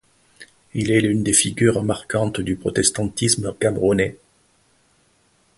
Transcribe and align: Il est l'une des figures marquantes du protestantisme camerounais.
Il 0.73 0.89
est 0.89 0.99
l'une 1.01 1.21
des 1.23 1.31
figures 1.31 1.83
marquantes 1.83 2.41
du 2.41 2.55
protestantisme 2.55 3.53
camerounais. 3.59 4.17